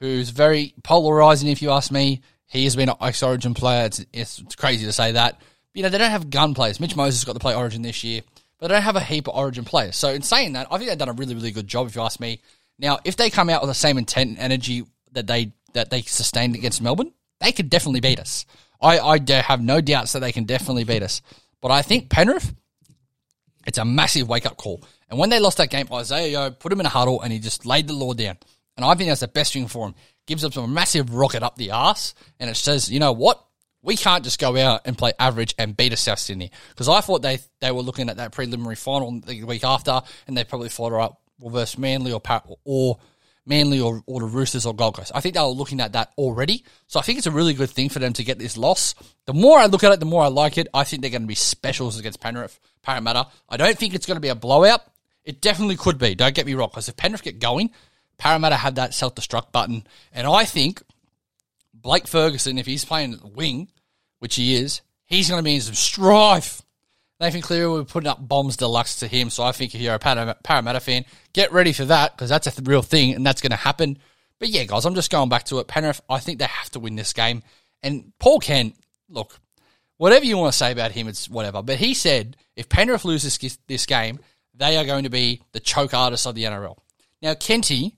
[0.00, 2.22] who's very polarizing if you ask me.
[2.46, 3.86] He has been an ex Origin player.
[3.86, 5.40] It's, it's, it's crazy to say that.
[5.74, 6.80] You know they don't have gun players.
[6.80, 8.22] Mitch Moses got to play Origin this year
[8.58, 9.96] but they don't have a heap of Origin players.
[9.96, 11.86] So in saying that, I think they've done a really, really good job.
[11.86, 12.40] If you ask me,
[12.78, 16.02] now if they come out with the same intent and energy that they that they
[16.02, 18.46] sustained against Melbourne, they could definitely beat us.
[18.80, 21.22] I I have no doubts that they can definitely beat us.
[21.60, 22.54] But I think Penrith,
[23.66, 24.82] it's a massive wake up call.
[25.10, 27.38] And when they lost that game, Isaah Yeo put him in a huddle and he
[27.38, 28.36] just laid the law down.
[28.76, 29.94] And I think that's the best thing for him.
[30.26, 33.42] Gives them a massive rocket up the ass, and it says, you know what?
[33.82, 37.00] we can't just go out and play average and beat a South Sydney because I
[37.00, 40.68] thought they they were looking at that preliminary final the week after, and they probably
[40.68, 42.98] thought, all right, we'll Manly or Pat or
[43.48, 45.12] Manly or, or the Roosters or Gold Coast.
[45.14, 47.70] I think they were looking at that already, so I think it's a really good
[47.70, 48.94] thing for them to get this loss.
[49.24, 50.68] The more I look at it, the more I like it.
[50.74, 53.28] I think they're going to be specials against Penrith, Parramatta.
[53.48, 54.82] I don't think it's going to be a blowout.
[55.24, 56.14] It definitely could be.
[56.14, 57.70] Don't get me wrong, because if Penrith get going,
[58.18, 60.82] Parramatta have that self destruct button, and I think
[61.72, 63.68] Blake Ferguson, if he's playing at the wing,
[64.18, 66.62] which he is, he's going to be in some strife.
[67.20, 69.94] Nathan Cleary will be putting up bombs deluxe to him, so I think if you're
[69.94, 73.50] a Parramatta fan, get ready for that because that's a real thing and that's going
[73.50, 73.98] to happen.
[74.38, 75.66] But yeah, guys, I'm just going back to it.
[75.66, 77.42] Penrith, I think they have to win this game.
[77.82, 78.76] And Paul Kent,
[79.08, 79.40] look,
[79.96, 81.60] whatever you want to say about him, it's whatever.
[81.62, 84.20] But he said if Penrith loses this game,
[84.54, 86.76] they are going to be the choke artists of the NRL.
[87.22, 87.96] Now, Kenty,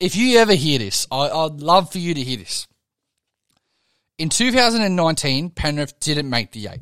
[0.00, 2.66] if you ever hear this, I, I'd love for you to hear this.
[4.18, 6.80] In 2019, Penrith didn't make the eight,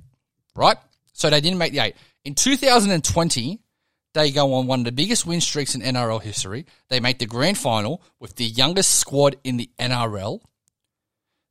[0.54, 0.78] right?
[1.16, 1.96] So they didn't make the eight.
[2.26, 3.58] In 2020,
[4.12, 6.66] they go on one of the biggest win streaks in NRL history.
[6.90, 10.40] They make the grand final with the youngest squad in the NRL.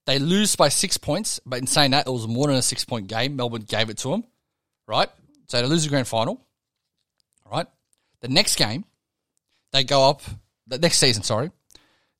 [0.06, 2.86] They lose by six points, but in saying that, it was more than a six
[2.86, 3.36] point game.
[3.36, 4.24] Melbourne gave it to them,
[4.88, 5.10] right?
[5.48, 6.46] So they lose the grand final,
[7.52, 7.66] right?
[8.22, 8.86] The next game,
[9.74, 10.22] they go up,
[10.68, 11.50] the next season, sorry,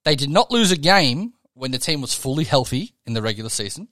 [0.04, 3.52] they did not lose a game when the team was fully healthy in the regular
[3.52, 3.88] season.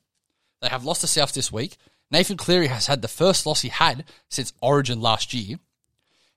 [0.64, 1.78] They have lost to South this week.
[2.14, 5.58] Nathan Cleary has had the first loss he had since Origin last year.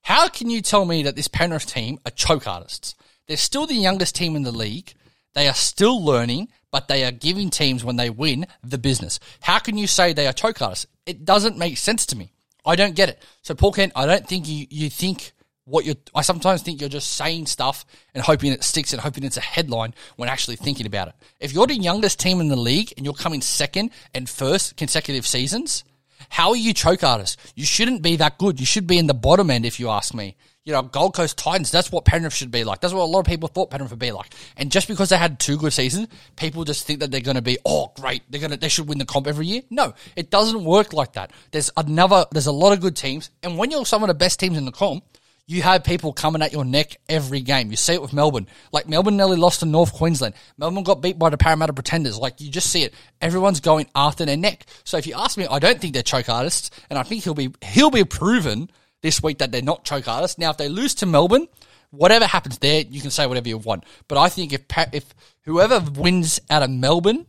[0.01, 2.95] How can you tell me that this Penrith team are choke artists?
[3.29, 4.95] They're still the youngest team in the league.
[5.35, 9.21] They are still learning, but they are giving teams when they win the business.
[9.41, 10.87] How can you say they are choke artists?
[11.05, 12.33] It doesn't make sense to me.
[12.65, 13.23] I don't get it.
[13.43, 15.33] So Paul Kent, I don't think you, you think
[15.67, 19.25] what you're I sometimes think you're just saying stuff and hoping it sticks and hoping
[19.25, 21.15] it's a headline when actually thinking about it.
[21.41, 25.27] If you're the youngest team in the league and you're coming second and first consecutive
[25.27, 25.85] seasons,
[26.29, 27.37] how are you choke artists?
[27.55, 28.59] You shouldn't be that good.
[28.61, 30.37] You should be in the bottom end if you ask me.
[30.65, 32.81] You know, Gold Coast Titans, that's what Penrith should be like.
[32.81, 34.35] That's what a lot of people thought Penrith would be like.
[34.57, 37.43] And just because they had two good seasons, people just think that they're going to
[37.43, 39.63] be, oh, great, they're to, they should win the comp every year.
[39.71, 41.31] No, it doesn't work like that.
[41.53, 43.31] There's another, there's a lot of good teams.
[43.45, 45.05] And when you're some of the best teams in the comp,
[45.49, 47.71] you have people coming at your neck every game.
[47.71, 48.49] You see it with Melbourne.
[48.73, 50.35] Like Melbourne nearly lost to North Queensland.
[50.59, 52.19] Melbourne got beat by the Parramatta Pretenders.
[52.19, 52.93] Like you just see it.
[53.21, 54.67] Everyone's going after their neck.
[54.83, 57.35] So if you ask me, I don't think they're choke artists, and I think he'll
[57.35, 58.71] be he'll be proven
[59.03, 60.37] this week that they're not choke artists.
[60.37, 61.47] Now if they lose to Melbourne,
[61.91, 63.85] whatever happens there, you can say whatever you want.
[64.09, 67.25] But I think if if whoever wins out of Melbourne,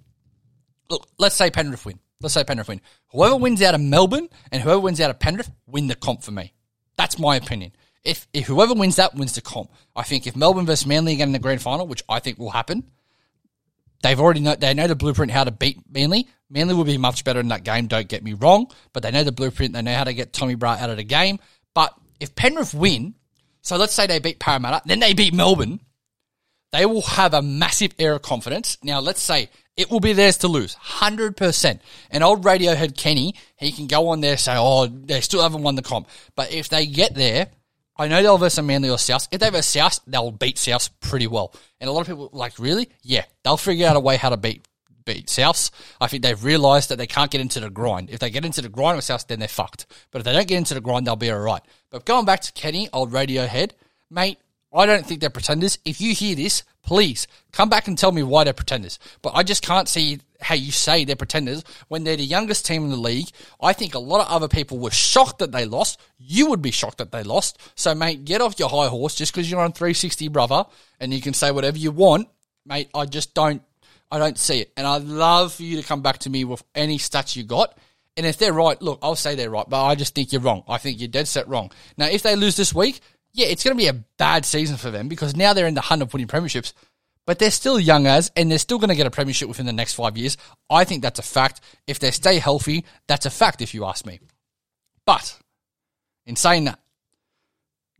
[0.89, 1.99] look, let's say Penrith win.
[2.19, 2.82] Let's say Penrith win.
[3.12, 6.32] Whoever wins out of Melbourne and whoever wins out of Penrith win the comp for
[6.32, 6.51] me.
[6.97, 7.73] That's my opinion
[8.07, 9.69] if, if whoever wins that wins the comp.
[9.95, 12.49] I think if Melbourne versus Manly again in the grand final, which I think will
[12.49, 12.83] happen,
[14.01, 16.27] they've already know they know the blueprint how to beat Manly.
[16.49, 17.87] Manly will be much better in that game.
[17.87, 19.73] Don't get me wrong, but they know the blueprint.
[19.73, 21.39] They know how to get Tommy Bright out of the game.
[21.73, 23.15] But if Penrith win,
[23.61, 25.81] so let's say they beat Parramatta, then they beat Melbourne,
[26.71, 28.77] they will have a massive air of confidence.
[28.81, 31.79] Now, let's say it will be theirs to lose, 100%.
[32.09, 35.63] And old Radiohead Kenny, he can go on there and say, oh, they still haven't
[35.63, 36.07] won the comp.
[36.35, 37.49] But if they get there
[37.97, 39.27] I know they'll versus Manly or South.
[39.31, 41.53] If they versus South, they'll beat South pretty well.
[41.79, 42.89] And a lot of people like, really?
[43.01, 44.67] Yeah, they'll figure out a way how to beat
[45.07, 45.71] beat Souths.
[46.01, 48.10] I think they've realised that they can't get into the grind.
[48.10, 49.88] If they get into the grind with South, then they're fucked.
[50.12, 51.62] But if they don't get into the grind, they'll be all right.
[51.89, 53.71] But going back to Kenny, old Radiohead,
[54.12, 54.38] mate,
[54.73, 55.79] I don't think they're pretenders.
[55.86, 58.99] If you hear this, please come back and tell me why they're pretenders.
[59.21, 62.84] But I just can't see how you say they're pretenders when they're the youngest team
[62.84, 63.30] in the league.
[63.62, 66.00] I think a lot of other people were shocked that they lost.
[66.17, 67.60] You would be shocked that they lost.
[67.76, 70.65] So, mate, get off your high horse just because you're on 360, brother,
[71.00, 72.28] and you can say whatever you want.
[72.65, 73.62] Mate, I just don't,
[74.12, 74.71] I don't see it.
[74.78, 77.78] And I'd love for you to come back to me with any stats you got.
[78.15, 80.63] And if they're right, look, I'll say they're right, but I just think you're wrong.
[80.67, 81.71] I think you're dead set wrong.
[81.97, 83.00] Now, if they lose this week,
[83.34, 85.82] yeah, it's going to be a bad season for them because now they're in the
[85.82, 86.73] hunt of winning premierships,
[87.27, 89.73] but they're still young as, and they're still going to get a premiership within the
[89.73, 90.37] next five years.
[90.69, 91.59] I think that's a fact.
[91.85, 94.21] If they stay healthy, that's a fact, if you ask me.
[95.05, 95.37] But
[96.25, 96.79] in saying that,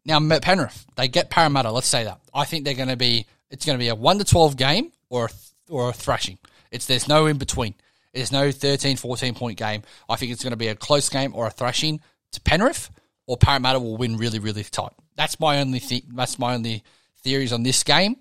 [0.06, 1.70] now Penrith, they get Parramatta.
[1.72, 2.22] Let's say that.
[2.34, 3.26] I think they're going to be.
[3.52, 5.30] It's going to be a one to twelve game or a,
[5.70, 6.38] or a thrashing.
[6.72, 7.76] It's there's no in between.
[8.14, 9.84] There's no 13, 14 point game.
[10.10, 12.00] I think it's going to be a close game or a thrashing
[12.32, 12.90] to Penrith,
[13.28, 14.94] or Parramatta will win really, really tight.
[15.16, 16.84] That's my only th- that's my only
[17.22, 18.16] theories on this game.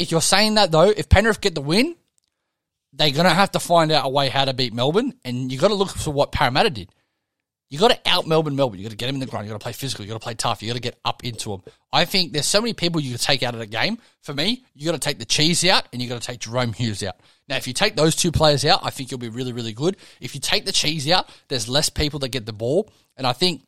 [0.00, 1.94] If you're saying that though, if Penrith get the win,
[2.94, 5.58] they're going to have to find out a way how to beat Melbourne, and you
[5.58, 6.88] got to look for what Parramatta did.
[7.68, 8.78] You got to out Melbourne, Melbourne.
[8.78, 9.46] You got to get them in the ground.
[9.46, 10.04] You got to play physical.
[10.04, 10.62] You got to play tough.
[10.62, 11.62] You got to get up into them.
[11.92, 13.98] I think there's so many people you can take out of the game.
[14.22, 16.74] For me, you got to take the cheese out, and you got to take Jahrome
[16.74, 17.16] Hughes out.
[17.46, 19.98] Now, if you take those two players out, I think you'll be really, really good.
[20.20, 23.34] If you take the cheese out, there's less people that get the ball, and I
[23.34, 23.62] think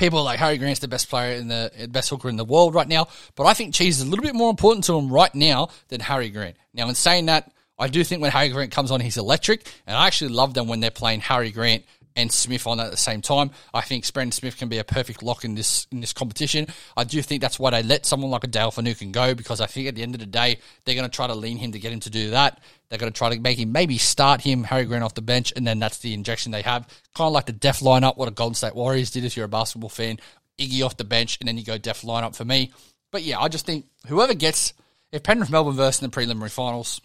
[0.00, 2.88] people like Harry Grant's the best player in the best hooker in the world right
[2.88, 3.06] now.
[3.36, 6.00] But I think cheese is a little bit more important to him right now than
[6.00, 6.56] Harry Grant.
[6.74, 9.96] Now, in saying that, I do think when Harry Grant comes on, he's electric, and
[9.96, 11.84] I actually love them when they're playing Harry Grant
[12.16, 13.50] and Smith on at the same time.
[13.72, 16.66] I think Brandon Smith can be a perfect lock in this in this competition.
[16.96, 19.66] I do think that's why they let someone like a Dale Finucane go because I
[19.66, 21.78] think at the end of the day they're going to try to lean him to
[21.78, 22.60] get him to do that.
[22.88, 25.52] They're going to try to make him maybe start him Harry Grant off the bench,
[25.54, 26.88] and then that's the injection they have.
[27.14, 29.48] Kind of like the death lineup, what a Golden State Warriors did if you're a
[29.48, 30.18] basketball fan.
[30.58, 32.72] Iggy off the bench, and then you go death lineup for me.
[33.12, 34.74] But yeah, I just think whoever gets
[35.12, 37.00] if Penrith Melbourne versus in the preliminary finals,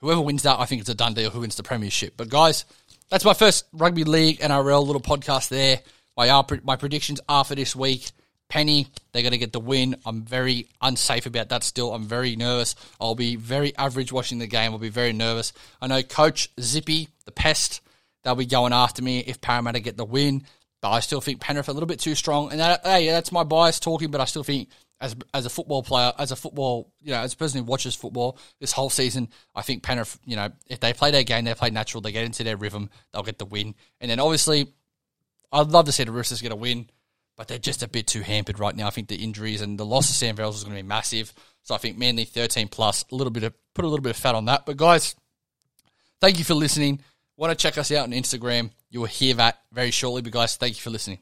[0.00, 1.30] whoever wins that, I think it's a done deal.
[1.30, 2.14] Who wins the premiership?
[2.16, 2.64] But guys,
[3.10, 5.80] that's my first rugby league NRL little podcast there.
[6.16, 8.10] My uh, my predictions are for this week.
[8.48, 9.96] Penny, they're going to get the win.
[10.06, 11.92] I'm very unsafe about that still.
[11.92, 12.74] I'm very nervous.
[12.98, 14.72] I'll be very average watching the game.
[14.72, 15.52] I'll be very nervous.
[15.82, 17.82] I know Coach Zippy, the pest,
[18.24, 20.44] they'll be going after me if Parramatta get the win.
[20.80, 22.50] But I still think Penrith a little bit too strong.
[22.50, 25.82] And that, hey, that's my bias talking, but I still think as as a football
[25.82, 29.28] player, as a football, you know, as a person who watches football this whole season,
[29.54, 32.24] I think Penrith, you know, if they play their game, they play natural, they get
[32.24, 33.74] into their rhythm, they'll get the win.
[34.00, 34.68] And then obviously,
[35.52, 36.88] I'd love to see the Roosters get a win,
[37.36, 38.88] but they're just a bit too hampered right now.
[38.88, 41.32] I think the injuries and the loss of Sam Verrills is going to be massive.
[41.62, 44.16] So I think Manly 13 plus, a little bit of put a little bit of
[44.16, 44.66] fat on that.
[44.66, 45.14] But guys,
[46.20, 47.00] thank you for listening.
[47.36, 48.70] Want to check us out on Instagram?
[48.90, 50.22] You will hear that very shortly.
[50.22, 51.20] But guys, thank you for listening.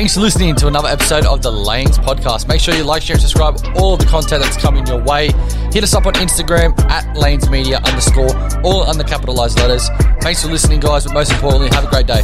[0.00, 2.48] Thanks for listening to another episode of the Lanes Podcast.
[2.48, 5.26] Make sure you like, share, and subscribe all the content that's coming your way.
[5.74, 8.34] Hit us up on Instagram at Lanes Media underscore,
[8.64, 9.90] all under capitalized letters.
[10.22, 12.22] Thanks for listening, guys, but most importantly, have a great day.